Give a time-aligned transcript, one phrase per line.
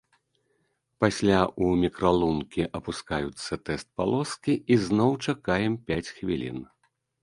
[1.03, 6.59] Пасля у мікралункі апускаюцца тэст-палоскі і зноў чакаем пяць хвілін.